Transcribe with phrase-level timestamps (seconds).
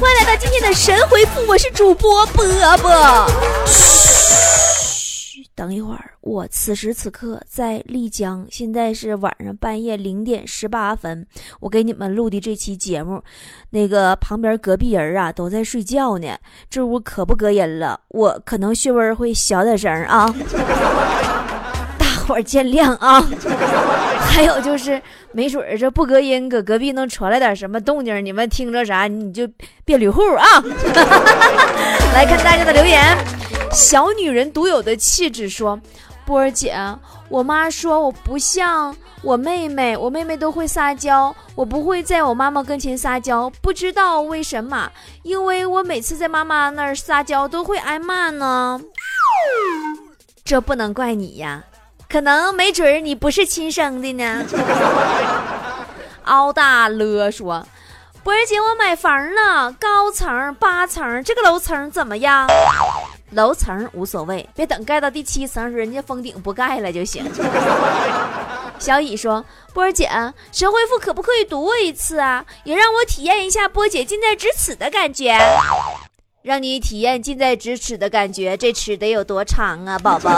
[0.00, 2.44] 欢迎来到今天的神回复，我是主播波
[2.78, 3.26] 波。
[3.66, 11.26] 嘘，等一会儿，我此时此刻在丽江，现在是晚上半夜零点十八分，
[11.60, 13.22] 我给你们录的这期节目，
[13.70, 16.36] 那个旁边隔壁人啊都在睡觉呢，
[16.68, 20.34] 这屋可不隔音了，我可能穴位会小点声啊。
[22.22, 23.22] 伙儿见谅啊！
[24.32, 25.00] 还有就是，
[25.32, 29.46] 没准儿这不隔音，搁隔壁能传来点什么动静，你们听着啥你就
[29.84, 30.46] 别捋户啊！
[32.14, 33.16] 来看大家的留言，
[33.72, 35.78] 小女人独有的气质说
[36.24, 36.74] ：“波儿姐，
[37.28, 44.90] 我妈说我不像我妹妹，我妹妹都会撒娇，我不会在我妈妈跟前撒娇，不知道为什么，
[45.22, 48.80] 因为我每次在妈妈那儿撒娇都会挨骂呢。
[50.44, 51.64] 这不能怪你呀。”
[52.12, 54.44] 可能没准儿你不是亲生的呢。
[56.24, 57.66] 敖大了说
[58.22, 62.46] ：“波儿姐，我买房了，高层八层，这个楼层怎么样？
[63.30, 67.24] 楼层无所谓，别等盖到第七层时，人家封顶不盖了就行。
[68.78, 70.06] ”小乙说：“波儿姐，
[70.52, 72.44] 神回复可不可以读我一次啊？
[72.64, 75.34] 也让我体验一下波姐近在咫尺的感觉。
[76.42, 80.30] 让你体验近在咫尺的感觉，这尺得有多长啊，宝宝？”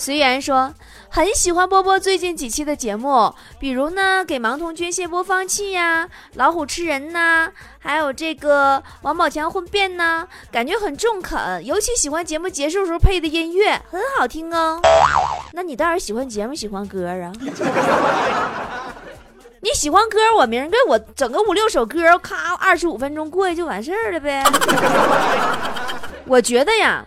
[0.00, 0.72] 随缘说
[1.10, 11.62] 很喜欢波波最近几期的节目，比如呢给盲童捐献播放器呀，老虎吃人呐，还有这个王宝强混变呐，感觉很中肯。
[11.66, 14.80] 尤其喜欢节目结束时候配的音乐，很好听哦。
[15.52, 17.30] 那你倒是喜欢节目，喜欢歌啊？
[19.60, 24.42] 你喜欢歌，我明儿给我整个五六首歌，咔二十五分钟过去就完事儿了呗。
[26.24, 27.04] 我觉得呀。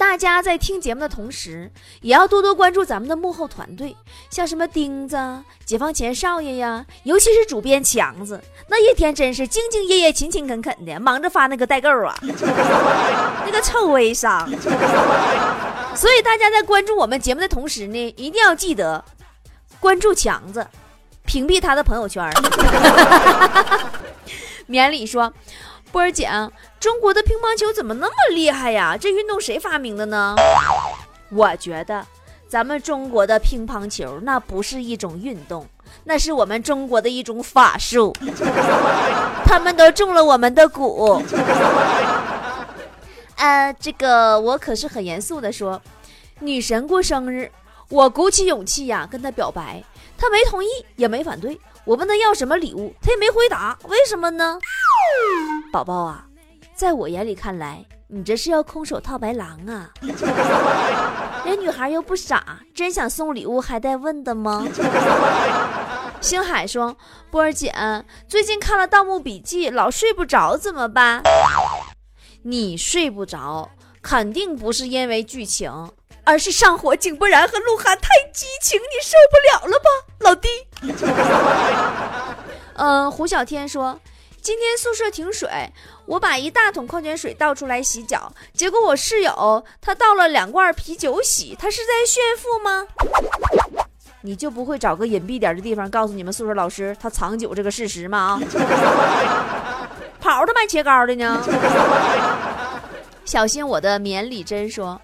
[0.00, 1.70] 大家在听节目的同时，
[2.00, 3.94] 也要多多关注咱们的幕后团队，
[4.30, 5.14] 像什么钉子、
[5.66, 12.16] 解放前少爷呀，尤其是主编强子，那一天真是兢兢业业、勤勤恳恳的，忙着发那个代购啊，
[13.44, 14.50] 那个臭微商。
[15.94, 19.04] 所以大家在关注我们节目的同时呢，一定要记得
[19.78, 20.66] 关注强子，
[21.26, 22.26] 屏蔽他的朋友圈。
[24.66, 25.30] 免礼说。
[25.92, 26.28] 波儿姐，
[26.78, 28.96] 中国的乒乓球怎么那么厉害呀？
[28.96, 30.36] 这运动谁发明的呢？
[31.30, 32.06] 我觉得，
[32.48, 35.66] 咱们中国的乒乓球那不是一种运动，
[36.04, 38.14] 那是我们中国的一种法术。
[39.44, 41.22] 他们都中了我们的蛊。
[43.36, 45.80] 呃，这个我可是很严肃的说，
[46.38, 47.50] 女神过生日，
[47.88, 49.82] 我鼓起勇气呀跟她表白，
[50.16, 51.58] 她没同意也没反对。
[51.84, 54.58] 我问他要什么礼物，他也没回答，为什么呢？
[55.72, 56.26] 宝宝啊，
[56.74, 59.90] 在我眼里看来，你这是要空手套白狼啊！
[61.44, 64.64] 人女孩又不傻，真想送礼物还带问的吗？
[66.20, 66.94] 星海说
[67.30, 67.72] ：“波儿姐，
[68.28, 71.22] 最近看了《盗墓笔记》，老睡不着，怎么办？”
[72.44, 73.70] 你睡不着，
[74.02, 75.90] 肯定不是因为剧情，
[76.30, 80.48] 而是上火井柏然和鹿晗太激情，你受不了了吧，老弟？
[82.74, 83.98] 嗯， 胡小天说。
[84.40, 85.50] 今天宿舍停水，
[86.06, 92.86] 我把一大桶矿泉水倒出来洗脚，结果我室友他倒了两罐啤酒洗，他是在炫富吗？
[94.22, 98.40] 你就不会找个隐蔽点的地方告诉你们宿舍老师他藏酒这个事实吗？
[98.48, 99.90] 啊，
[100.22, 101.42] 跑着卖切糕的呢。
[103.26, 105.00] 小心我的免礼针说。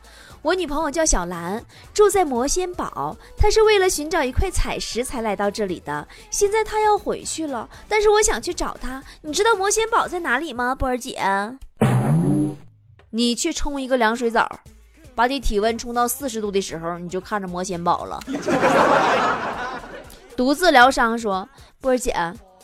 [0.47, 1.61] 我女朋友叫小兰，
[1.93, 3.17] 住在魔仙堡。
[3.37, 6.07] 她是为了寻找一块彩石才来到这里的。
[6.31, 9.03] 现在她要回去了，但是我想去找她。
[9.23, 11.21] 你知道魔仙堡在哪里吗，波儿姐？
[13.11, 14.49] 你去冲一个凉水澡，
[15.17, 18.21] 把你体温冲到四十度的时候，你就看着魔仙堡了。
[20.37, 21.49] 独自疗伤说，
[21.81, 22.15] 波儿姐。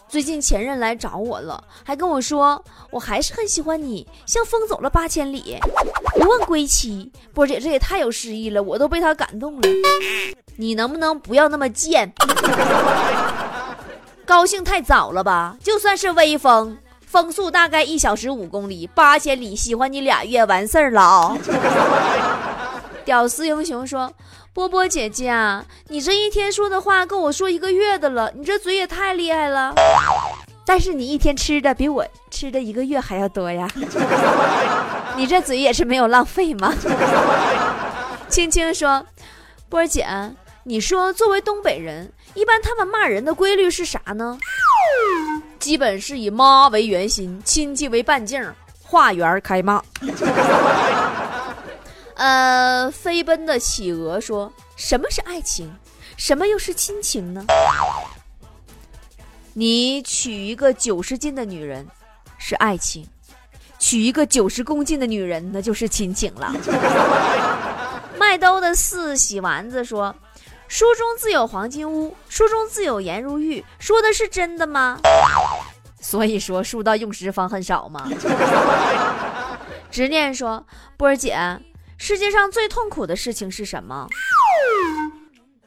[0.08, 5.58] 最近前任来找我了，还跟我说我还是很喜欢你，像风走了八千里，
[6.14, 7.10] 不问归期。
[7.34, 9.62] 波姐这也太有诗意了，我都被他感动了。
[10.56, 12.12] 你能不能不要那么贱？
[14.24, 15.56] 高兴太早了吧？
[15.62, 16.76] 就算是微风，
[17.06, 21.36] 风速大概一小时五公里，八千里喜欢你俩月完事儿了啊！
[23.04, 24.12] 屌丝英雄说。
[24.54, 29.72] 波波姐姐啊，你这一天说的话跟我说一个月的了，你这嘴也太厉害了。
[30.64, 33.68] 但是你一天吃的比我吃的一个月还要多呀，
[35.16, 36.72] 你这嘴也是没有浪费吗？
[38.28, 39.04] 青青说，
[39.68, 40.06] 波儿姐，
[40.64, 44.38] 你说作为东北人，一般他们骂人的规律是啥呢？
[45.58, 49.82] 基本是以妈为圆心，亲戚为半径，画圆开骂。
[52.14, 55.72] 呃，飞奔的企鹅说：“什么是爱情？
[56.16, 57.44] 什么又是亲情呢？
[59.54, 61.86] 你娶一个九十斤的女人，
[62.38, 63.06] 是爱情，
[63.78, 66.54] 娶一个九十公斤的女人那就是亲情了。
[68.18, 70.14] 麦兜的四喜丸子说
[70.68, 74.98] ：“书中自有黄金屋，书中自有颜如玉，说的是真的吗？”
[76.00, 78.08] 所以说，书到用时方恨少嘛。
[79.90, 80.66] 执念说
[80.96, 81.36] ：“波儿姐，
[81.98, 84.08] 世界上最痛苦的事情是什么？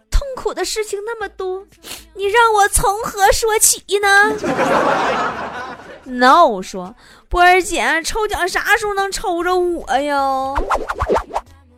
[0.09, 1.65] 痛苦的事情那么多，
[2.15, 4.33] 你让我从何说起呢？
[6.05, 6.95] ”No 说
[7.29, 10.53] ：“波儿姐，抽奖啥时候能抽着我呀？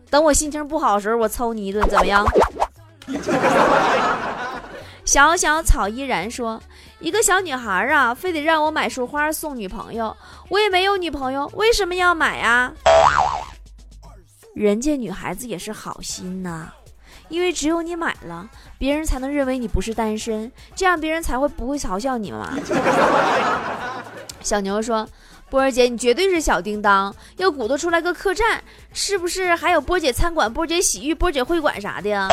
[0.09, 2.25] 等我心情不好时候，我抽你一顿，怎么样？”
[5.05, 6.61] 小小草依然说。
[6.99, 10.17] 一个小女孩啊，非得让我买束花送女朋友，
[10.49, 12.73] 我也没有女朋友，为什么要买啊？
[14.55, 16.71] 人家女孩子也是好心呐，
[17.29, 22.57] 因为只有你买了，别人才能认为你不是单身，这样别人才会不会嘲笑你嘛。
[24.41, 25.07] 小牛说
[25.50, 28.63] ：“波儿姐，你绝对是小叮当，要鼓捣出来个客栈，
[28.94, 32.27] 是不是还有波姐餐馆、波姐洗浴、波姐会馆啥的呀？”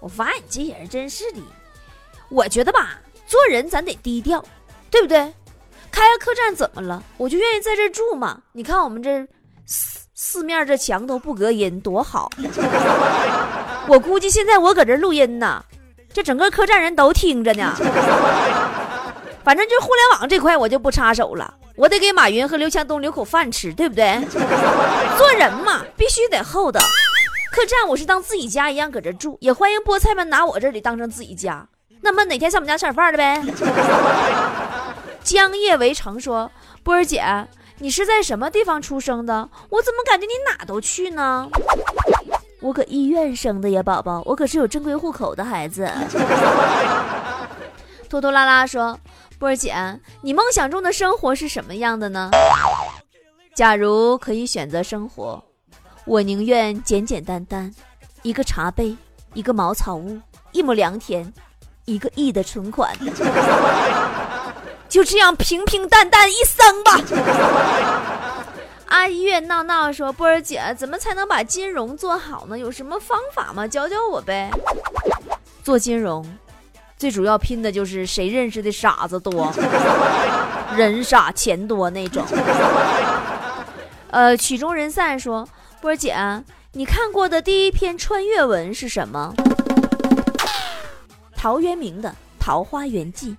[0.00, 1.40] 我发你这人真是的，
[2.28, 2.98] 我觉得吧。
[3.26, 4.42] 做人咱得低调，
[4.90, 5.18] 对不对？
[5.90, 7.02] 开个客栈怎么了？
[7.16, 8.40] 我就愿意在这住嘛。
[8.52, 9.26] 你看我们这
[9.66, 12.30] 四四面这墙都不隔音，多好。
[13.88, 15.64] 我估计现在我搁这录音呢，
[16.12, 17.74] 这整个客栈人都听着呢。
[19.42, 24.20] 反正就互联网这块我就不插手了，我得给马云和刘强东留口饭吃，对不对？
[25.16, 26.78] 做人嘛，必须得厚道。
[27.50, 31.66] 客栈我是当自己家一样搁这住，也欢迎菠菜们拿我这里当成自己家。
[32.02, 33.42] 那么哪天上我们家吃点饭的呗？
[35.24, 36.50] 江夜围城说
[36.84, 37.24] ：“波儿姐，
[37.78, 39.48] 你是在什么地方出生的？
[39.70, 41.48] 我怎么感觉你哪都去呢？”
[42.60, 45.90] 我搁医院生的呀，宝宝，我可是有正规户口的孩子。
[48.08, 48.98] 拖拖拉拉说
[49.38, 49.74] ：“波儿姐，
[50.22, 52.30] 你梦想中的生活是什么样的呢？
[53.54, 55.42] 假如可以选择生活，
[56.04, 57.72] 我宁愿简简单单，
[58.22, 58.96] 一个茶杯，
[59.34, 60.18] 一个茅草屋，
[60.52, 61.32] 一亩良田。”
[61.88, 62.94] 一个亿的存款，
[64.90, 67.00] 就这样平平淡淡一生吧。
[68.88, 72.58] 阿月闹闹说：“波儿姐，怎么才能把金融做好呢？
[72.58, 73.68] 有什么方法吗？
[73.68, 74.50] 教教我呗。”
[75.62, 76.24] 做金融，
[76.96, 79.52] 最主要拼的就是谁认识的傻子多，
[80.74, 82.24] 人傻钱多那种。
[84.10, 85.46] 呃，曲终人散说
[85.82, 86.16] ：“波儿姐，
[86.72, 89.34] 你看过的第一篇穿越文是什么？”
[91.36, 92.08] 陶渊明的
[92.40, 93.36] 《桃花源记》。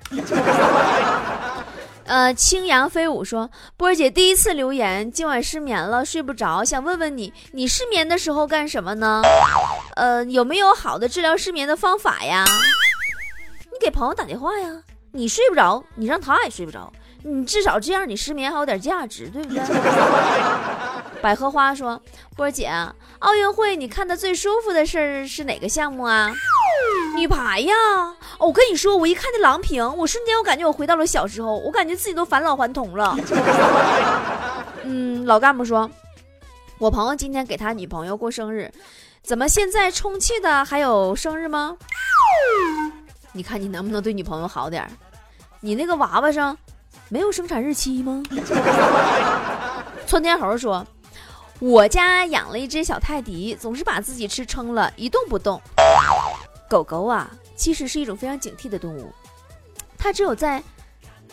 [2.09, 9.21] 呃，轻扬飞舞说：“波儿姐第一次留言，今晚失眠了，睡不着，想问问你，你失眠的时候干什么呢？
[9.95, 12.43] 呃，有没有好的治疗失眠的方法呀？
[13.71, 14.69] 你给朋友打电话呀。
[15.11, 16.91] 你睡不着，你让他也睡不着，
[17.23, 19.61] 你至少这样，你失眠还有点价值，对不对？”
[21.21, 22.01] 百合花说
[22.35, 22.71] ：“波儿姐，
[23.19, 26.31] 奥运会你看的最舒服的事儿是哪个项目啊？”
[27.15, 27.73] 女排呀！
[28.37, 33.17] 我跟你说，我一看那郎平，我瞬间我感觉我回到了小时候，我感觉自己都返老还童了。
[34.83, 35.89] 嗯，老干部说，
[36.77, 38.71] 我朋友今天给他女朋友过生日，
[39.21, 41.75] 怎么现在充气的还有生日吗？
[43.33, 44.89] 你看你能不能对女朋友好点
[45.59, 46.57] 你那个娃娃上
[47.09, 48.23] 没有生产日期吗？
[50.07, 50.85] 窜天猴说，
[51.59, 55.61] 我家养了一只小泰迪，总是把自己吃撑了，一动不动。
[56.69, 59.11] 狗狗啊，其实是一种非常警惕的动物，
[59.97, 60.63] 它只有在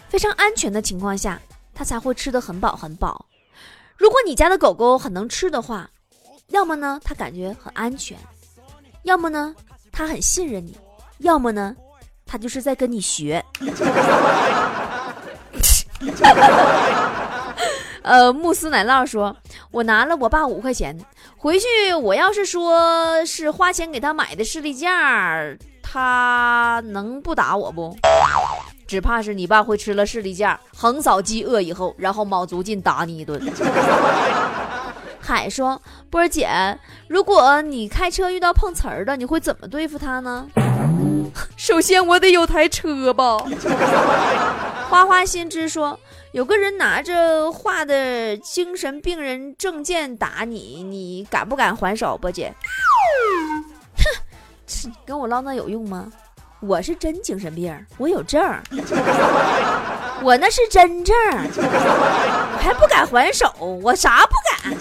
[0.09, 1.40] 非常安全的情况下，
[1.73, 3.25] 它才会吃得很饱很饱。
[3.97, 5.88] 如果你家的狗狗很能吃的话，
[6.49, 8.18] 要么呢它感觉很安全，
[9.04, 9.54] 要么呢
[9.92, 10.76] 它很信任你，
[11.18, 11.76] 要么呢
[12.25, 13.45] 它就是在跟你学。
[18.06, 19.36] 呃，慕斯奶酪说
[19.72, 20.96] ：“我拿了我爸五块钱
[21.36, 25.42] 回去，我要是说是花钱给他买的视力架，
[25.82, 27.96] 他能不打我不？
[28.86, 33.42] 只怕是你爸会吃了视力架，横扫饥饿以后，然后卯足劲打你一顿。”
[35.20, 36.48] 海说：“波儿姐，
[37.08, 40.46] 如果你开车遇到碰瓷儿的，你会怎么对付他呢？
[41.56, 43.38] 首先我得有台车吧。”
[44.88, 45.98] 花花心知说。
[46.36, 52.52] 有个人拿着画的精神病人证件打你，你敢不敢还手，波姐？
[53.96, 56.12] 哼，跟我唠那有用吗？
[56.60, 58.38] 我是真精神病，我有证，
[60.22, 63.50] 我那是真证，我还不敢还手，
[63.82, 64.76] 我啥不敢？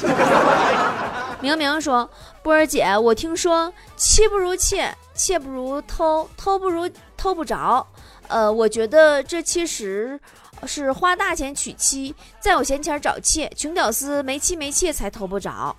[1.40, 2.10] 明明说，
[2.44, 7.88] 波儿姐，我听说妻不如妾，妾不如偷，偷不如偷不着。
[8.28, 10.20] 呃，我觉得这其实。
[10.66, 15.76] 是花大钱娶妻，再有闲钱找妾，穷屌丝没妻没妾才偷不着。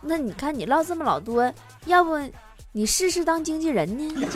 [0.00, 1.52] 那你看你唠这么老多，
[1.86, 2.18] 要不
[2.72, 4.28] 你试试当经纪人呢？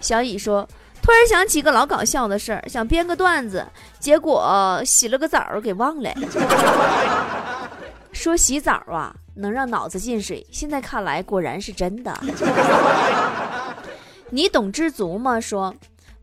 [0.00, 0.68] 小乙说。
[1.02, 3.66] 突然想起个老搞笑的事儿，想编个段子，
[4.00, 6.10] 结果洗了个澡给忘了。
[8.10, 12.18] 说洗澡啊能让脑子进水，现在看来果然是真的。
[14.30, 15.38] 你懂知足吗？
[15.38, 15.74] 说，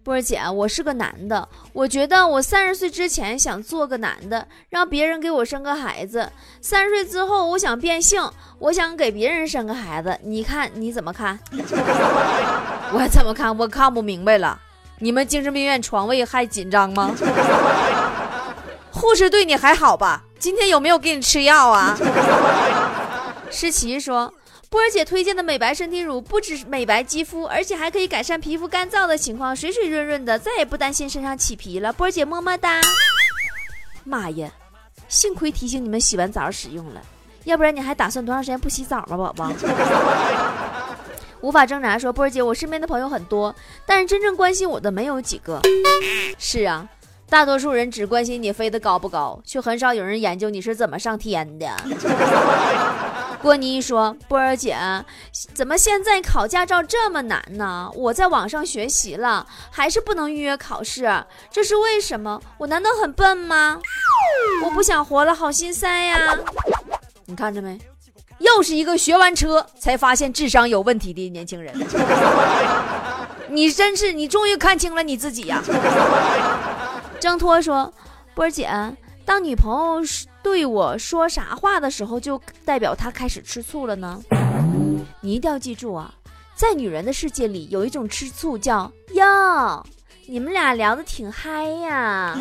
[0.03, 6.23] 波姐，我是个男的，我觉得我三十岁之前想做个男的，让别人给我生个孩子；
[6.59, 8.19] 三十岁之后我想变性，
[8.57, 10.17] 我想给别人生个孩子。
[10.23, 11.37] 你看你怎么看？
[12.93, 13.55] 我怎么看？
[13.55, 14.59] 我看不明白了。
[14.99, 17.15] 你们精神病院床位还紧张吗？
[18.91, 20.23] 护士对你还好吧？
[20.39, 21.95] 今天有没有给你吃药啊？
[23.51, 24.33] 诗琪说，
[24.71, 31.91] 波儿姐推荐的美白身体乳不止美白肌肤，而且还可以改善皮肤干燥的情况，水水润润的，再也不担心身上起皮了。
[31.91, 32.79] 波儿姐么么哒！
[34.05, 34.49] 妈呀，
[35.09, 37.01] 幸亏提醒你们洗完澡使用了，
[37.43, 39.51] 要不然你还打算多长时间不洗澡吗，宝宝？
[41.41, 43.53] 无法挣扎，说波儿姐，我身边的朋友很多，
[43.85, 45.59] 但是真正关心我的没有几个。
[46.37, 46.87] 是啊，
[47.29, 51.69] 大多数人只关心你飞得高不高，却很少有人研究你是怎么上天的。
[53.41, 54.77] 郭妮说，波儿姐，
[55.53, 57.89] 怎么现在考驾照这么难呢？
[57.95, 62.39] 我在网上学习了，还是不能预约考试，这是为什么？
[62.59, 63.79] 我难道很笨吗？
[64.63, 66.37] 我不想活了，好心塞呀！
[67.25, 67.79] 你看着没？
[68.37, 71.73] 又是一个学完车才发现智商有问题的年轻人，
[73.49, 75.61] 你真是你终于看清了你自己呀！
[77.19, 77.91] 挣脱说
[78.33, 78.67] ：“波儿姐，
[79.31, 80.01] 当女朋友
[80.43, 84.21] 对我说啥话的时候，就代表她开始吃醋了呢？
[85.21, 86.13] 你一定要记住啊，
[86.53, 89.85] 在女人的世界里，有一种吃醋叫哟，
[90.27, 92.37] 你们俩聊的挺嗨呀，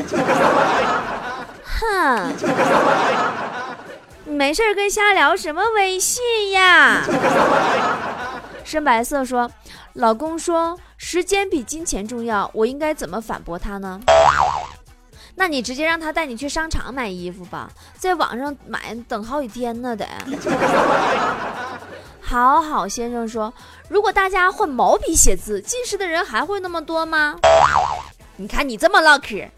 [1.62, 2.32] 哼。”
[4.26, 7.04] 没事跟瞎聊什么微信呀？
[8.64, 9.48] 深白色说
[9.94, 14.00] ：“老公说时间比金钱重要，我应该怎么反驳他呢？”
[15.40, 20.06] 那你直接让他带你去商场买衣服吧，在网上买等好几天呢得。
[22.20, 23.50] 好好先生说
[23.88, 27.36] ：“如果大家换毛笔写字，近视的人还会那么多吗？”
[28.36, 29.48] 你看你这么唠嗑，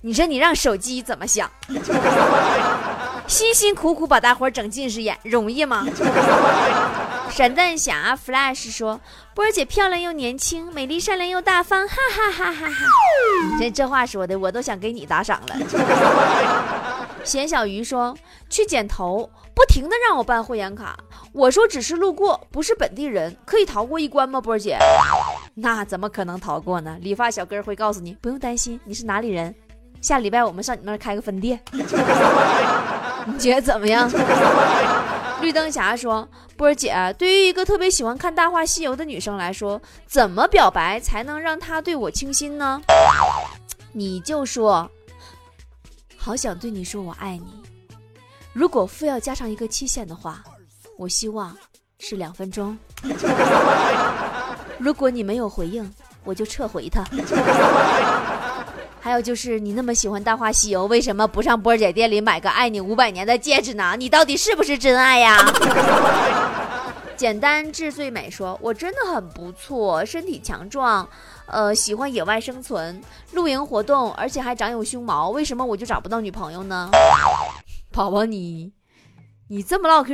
[0.00, 1.50] 你说你让手机怎么想？
[3.28, 5.84] 辛辛苦苦把大伙整近视眼，容易吗？
[7.30, 9.00] 闪电侠 Flash 说
[9.34, 12.86] ：“波儿姐漂亮又年轻，美丽善良又大方，哈哈哈哈哈！”
[13.60, 15.56] 这这话说的，我都想给你打赏了。
[17.24, 18.16] 咸小鱼说
[18.48, 20.96] ：“去剪头，不停的让我办会员卡，
[21.32, 24.78] 我说只是路过，不是本地人，可以逃过一关吗？”波儿姐，
[25.54, 26.96] 那怎么可能逃过呢？
[27.00, 29.54] 理发小哥会告诉你，不用担心，你是哪里人？
[30.00, 31.60] 下礼拜我们上你那儿开个分店。
[31.72, 34.08] 你觉得怎么样？
[35.46, 42.82] 绿灯侠说：“波儿姐，对于一个特别喜欢看《大话西游》的女生来说，怎么表白才能让她对我倾心呢？”
[43.94, 44.90] 你就说
[46.18, 47.62] ：“好想对你说我爱你。”
[48.52, 50.42] 如果非要加上一个期限的话，
[50.98, 51.56] 我希望
[52.00, 52.76] 是两分钟。
[54.80, 55.88] 如果你没有回应，
[56.24, 57.04] 我就撤回它。
[59.06, 63.94] 还有就是你那么喜欢《大话西游》，为什么不上波姐店里买个爱你五百年的戒指呢？
[63.96, 65.38] 你到底是不是真爱呀？
[67.16, 71.08] 简单至最美说，我真的很不错，身体强壮，
[71.46, 76.90] 呃，喜欢野外生存、露营活动，而且还长有胸毛，为什么我就找不到女朋友呢？
[77.92, 78.72] 宝宝，你
[79.46, 80.12] 你这么唠嗑，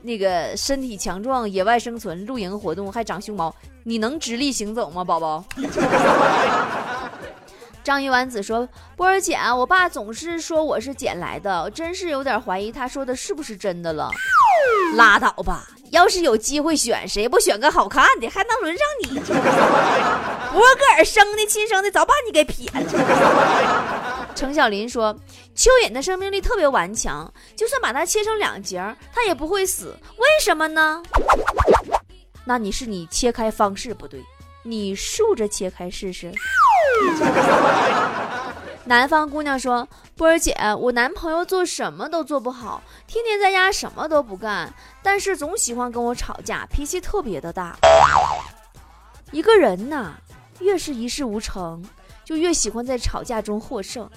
[0.00, 5.44] 那个身体强壮、野外生存、露营活动还长胸毛，你能直立行走吗，宝宝？
[7.86, 14.10] 章鱼丸子说：“波儿姐，我爸总是说我是捡来的，真是有点怀疑他说的是不是真的了。
[14.98, 18.28] 拉倒吧，要是有机会选，谁不选个好看的？
[18.28, 19.20] 还能轮上你？
[20.52, 24.34] 我个儿生的亲生的，早把你给撇了。
[24.34, 25.14] ”程小林说
[25.54, 28.82] ：“蚯蚓的生命力特别顽强，就算把它切成两截，
[29.14, 29.96] 它也不会死。
[30.16, 31.00] 为什么呢？
[32.44, 34.20] 那你是你切开方式不对，
[34.66, 36.32] 你竖着切开试试。”
[38.84, 47.76] 南方姑娘说：“波儿姐，我男朋友做什么都做不好，天天在家什么都不干，但是总喜欢跟我吵架，脾气特别的大。
[49.32, 50.14] 一个人呐，
[50.60, 51.84] 越是一事无成，
[52.24, 54.08] 就越喜欢在吵架中获胜，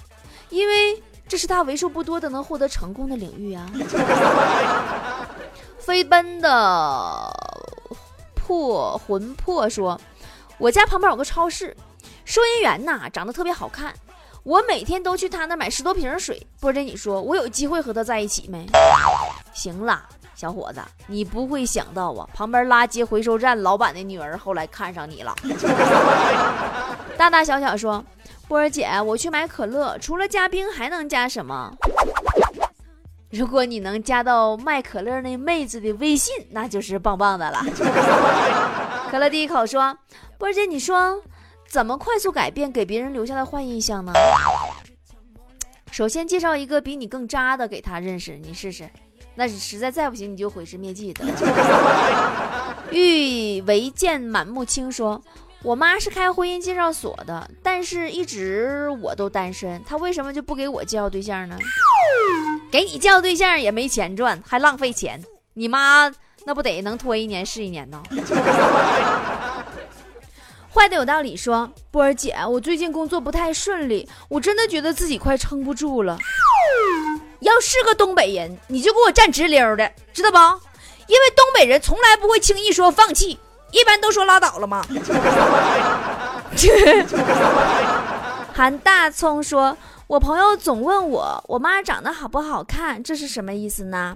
[0.50, 3.68] 因为这是他为数不多的能获得成功的领域啊。
[5.80, 7.28] ”飞奔的
[8.36, 10.00] 破魂魄说
[10.60, 11.76] ：“我家旁边有个超市。”
[12.24, 13.92] 收银员呐，长得特别好看，
[14.44, 16.46] 我每天都去他那买十多瓶水。
[16.60, 18.64] 波姐，你说我有机会和他在一起没？
[19.52, 20.00] 行了，
[20.36, 25.34] 小伙子，你不会想到啊，旁边垃圾回收站老板的女儿后来看上你了。
[27.18, 28.04] 大大小小说，
[28.46, 31.74] 波儿姐，我去买可乐，除了加冰还能加什么？
[33.30, 37.60] 如果你能加到卖可乐那妹子的微信，那就是棒棒的了。
[39.10, 39.96] 可乐第一口说
[40.40, 41.22] ：“波姐，你说
[41.68, 44.10] 怎么快速改变给别人留下的坏印象呢？
[45.92, 48.88] 首先介绍一个比你更渣的给他认识，你试试。
[49.34, 51.26] 那实在再不行，你就毁尸灭迹的。
[52.90, 55.22] ”欲为见满目青说
[55.62, 61.58] ：“我妈是开婚姻介绍所的，但是一直我都单身，她为什么就不给我介绍对象呢？”
[62.72, 65.22] 给你介绍对象也没钱赚，还浪费钱。
[65.52, 66.10] 你妈
[66.46, 68.02] 那不得能拖一年是一年呢？
[70.72, 76.18] 坏的有道理，说波儿姐，我最近工作不太顺利，我真的觉得自己快撑不住了。
[77.40, 80.38] 要是个东北人，你就给我站直溜的，知道不？
[81.06, 83.38] 因为东北人从来不会轻易说放弃，
[83.72, 84.84] 一般都说拉倒了嘛。
[88.54, 89.76] 韩大葱说。
[90.06, 94.14] 我朋友总问我，我妈长得好不好看，这是什么意思呢？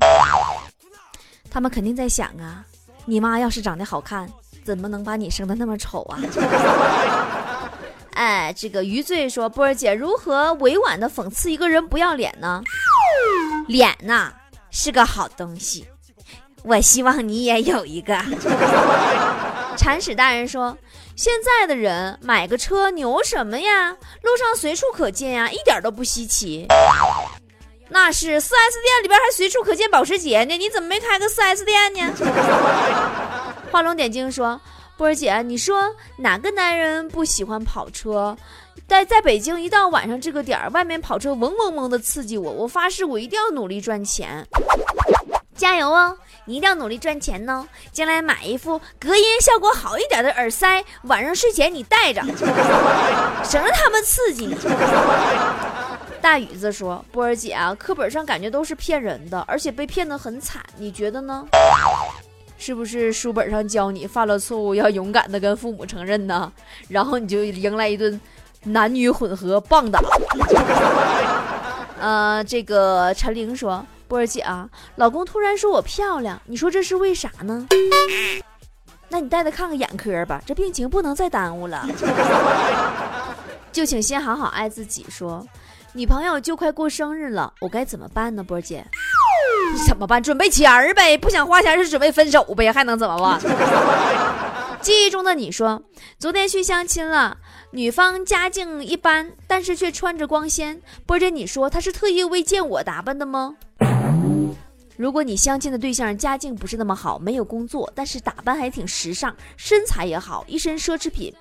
[1.49, 2.65] 他们肯定在想啊，
[3.05, 4.29] 你妈要是长得好看，
[4.65, 6.19] 怎么能把你生的那么丑啊？
[8.15, 12.63] 哎，这个余罪说，波儿姐如何委婉的讽刺一个人不要脸呢？
[13.67, 14.33] 脸呐
[14.71, 15.87] 是个好东西，
[16.63, 18.17] 我希望你也有一个。
[19.77, 20.77] 铲屎大人说。
[21.17, 23.91] 现在的人买个车牛什么呀？
[24.23, 26.67] 路上随处可见呀，一点都不稀奇。
[27.89, 28.49] 那是 4S
[28.83, 32.13] 店里边还随处可见保时捷呢，你怎么没开个 4S 店呢？
[33.75, 34.61] 画龙点睛说
[34.97, 38.37] ：“波儿姐，你说哪个男人不喜欢跑车？
[38.87, 44.47] 在在北京一到晚上这个点儿，外面跑车嗡嗡嗡的刺激我，我发誓我一定要努力赚钱，
[45.57, 52.23] 加油哦！”你一定要努力赚钱呢，将来买一副隔音效果好一点的耳塞，晚上睡前你戴着，
[53.43, 54.57] 省得他们刺激你。
[56.21, 61.45] 大宇子说：“波儿姐啊，课本上感觉都是骗人的，而且被骗得很惨，你觉得呢？
[62.65, 66.51] 是不是书本上教你犯了错误要勇敢的跟父母承认呢？
[66.89, 68.19] 然后你就迎来一顿
[68.63, 70.01] 男女混合棒打？”
[72.01, 73.85] 呃，这个陈玲说。
[74.07, 77.67] 波儿姐啊，老公突然说我漂亮，你说这是为啥呢？
[79.09, 81.87] 那你带他看个眼科吧，这病情不能再耽误了。
[83.73, 85.05] 就请先好好爱自己。
[85.11, 85.47] 说，
[85.95, 88.43] 女朋友就快过生日了，我该怎么办呢？
[88.43, 88.87] 波儿姐，
[89.87, 90.23] 怎么办？
[90.23, 93.41] 准备钱儿呗，不想花钱是准备分手呗，还能怎么办？
[94.81, 95.83] 记忆中的你说，
[96.19, 97.39] 昨天去相亲了，
[97.71, 100.81] 女方家境一般，但是却穿着光鲜。
[101.07, 103.57] 波姐，你说她是特意为见我打扮的吗？
[104.97, 111.35] 如果你相亲的对象家境不是那么好，没有工作，但是打扮还挺时尚，身材也好，一身奢侈品，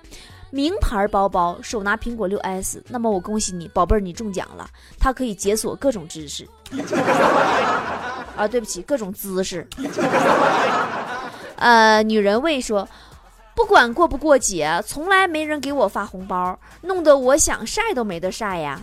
[0.54, 4.64] 名牌包包，手拿苹果六 S，那么我恭喜你，宝贝儿，你中奖了，
[5.00, 6.48] 它可以解锁各种知识。
[8.36, 9.66] 啊，对不起，各种姿势。
[11.56, 12.88] 呃，女人味说，
[13.56, 18.78] 不管过不过节，从来没人给我发红包，弄得我想晒都没得晒呀。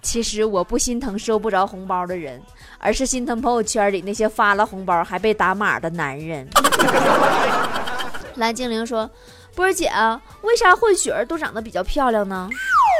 [0.00, 2.40] 其实我不心疼收不着红包的人，
[2.78, 6.48] 而是心疼朋友圈里那些发了红包还被打码的男人。
[8.36, 9.10] 蓝精灵说
[9.54, 12.48] ：“波儿姐啊，为啥混血儿都长得比较漂亮呢？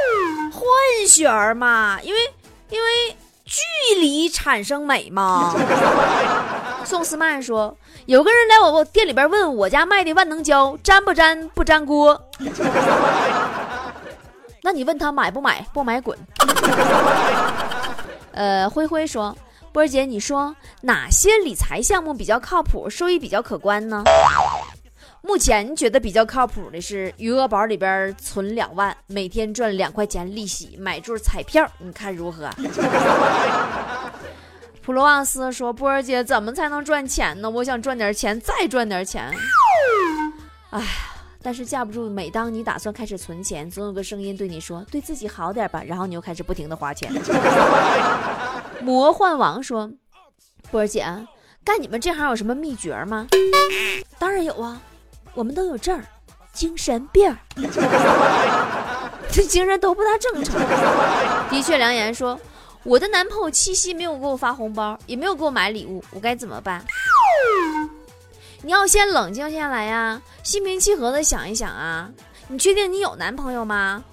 [0.53, 2.19] 混血儿嘛，因为
[2.69, 3.61] 因为距
[3.99, 5.55] 离产生美嘛。
[6.85, 12.21] ”宋思曼说：“有个人来我店里边问我家卖的万能胶粘不粘不粘锅。
[14.63, 15.65] ”那你问他买不买？
[15.73, 16.17] 不买滚。
[18.33, 19.35] 呃，灰灰说，
[19.71, 24.03] 波儿姐，你说哪些理财项目比较靠谱，收益比较可观呢？
[25.21, 32.49] 目前觉得比较靠谱的是余额宝里边存两万，每天赚两块钱利息，买注彩票，你看如何？
[34.81, 37.49] 普罗旺斯说，波儿姐怎么才能赚钱呢？
[37.49, 39.31] 我想赚点钱，再赚点钱。
[40.71, 40.81] 哎。
[41.43, 47.11] 但是架不住，每当你打算开始存钱，总有个声音对你说：“对自己好点吧。”然后你又开始不停的花钱。
[48.79, 49.91] 魔幻王说
[50.69, 51.03] ：“波儿姐，
[51.65, 53.25] 干你们这行有什么秘诀吗？”
[54.19, 54.79] 当然有啊，
[55.33, 56.03] 我们都有证儿，
[56.53, 57.35] 精神病。
[59.31, 60.59] 这精神都不大正常。
[61.49, 62.37] 的确，良言说
[62.83, 66.83] ：“我的男朋友七夕没有给我发红包，也没有给我买礼物，我该怎么办？”
[68.63, 72.09] 你要先冷静下来呀，心平气和的想一想啊。
[72.47, 74.03] 你确定你有男朋友吗？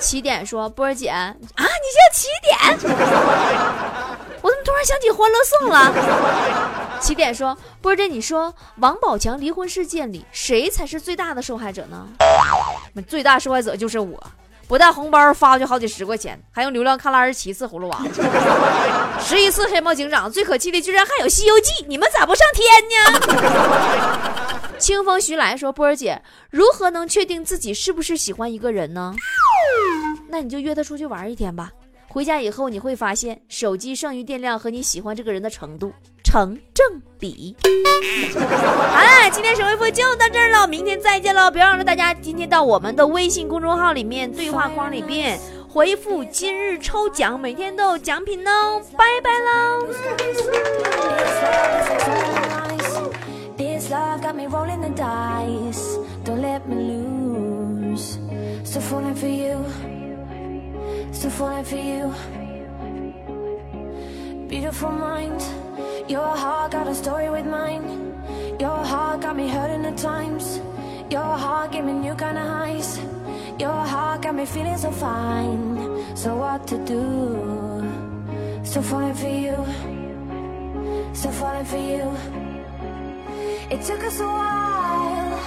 [0.00, 1.68] 起点说：“波儿姐啊，你叫
[2.14, 2.50] 起点？
[4.40, 5.92] 我怎么突然想起《欢乐颂》了？”
[7.04, 12.08] 起点说：“波儿姐，你说王宝强离婚事件里谁才是最大的受害者呢？
[13.06, 14.18] 最大受害者就是我，
[14.66, 18.02] 不带红包发去好几十块钱，还用流量看了二十七次葫芦娃，
[19.20, 29.14] 十一次黑猫警长，最可气的居然还有《西游记》，你们咋不上天呢？”清风徐来说：“波儿姐，如何能确定自己是不是喜欢一个人呢？
[30.30, 31.70] 那你就约他出去玩一天吧。
[32.08, 35.92] 回家以后你会发现，手机剩余电量和你喜欢这个人的程度
[36.34, 37.54] 成正比。
[37.62, 37.68] 好
[38.40, 41.48] 了，今天神回复就到这儿了，明天再见喽！
[41.48, 48.82] 别忘了大家今天到我们的微信公众号里面对话框里边回复今日抽奖，每天都有奖品哦！
[48.98, 49.86] 拜拜喽。”
[53.56, 56.00] This love got me rolling the dice.
[56.24, 58.18] Don't let me lose.
[58.64, 59.64] Still falling for you.
[61.12, 62.12] Still falling for you.
[64.48, 65.40] Beautiful mind.
[66.06, 68.12] Your heart got a story with mine.
[68.60, 70.60] Your heart got me hurting at times.
[71.10, 72.98] Your heart gave me new kind of highs.
[73.58, 76.14] Your heart got me feeling so fine.
[76.14, 77.00] So what to do?
[78.64, 79.56] Still falling for you.
[81.14, 82.04] Still falling for you.
[83.70, 85.40] It took us a while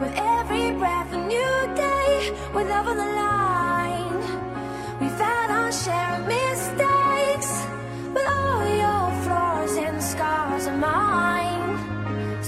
[0.00, 4.20] With every breath a new day With love on the line
[5.00, 6.41] We found our share of mistakes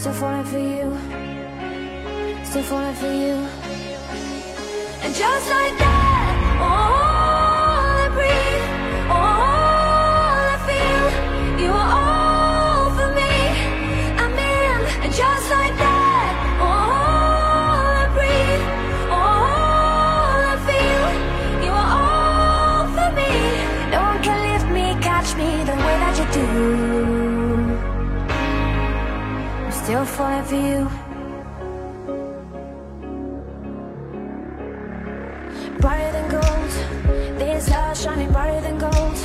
[0.05, 0.99] Still falling for you.
[2.45, 3.37] Still falling for you.
[5.03, 5.94] And just like that,
[30.15, 30.89] for you.
[35.81, 39.17] Brighter than gold This love shining brighter than gold.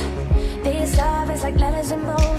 [0.64, 2.29] This love is like letters in bold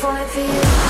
[0.00, 0.87] for you,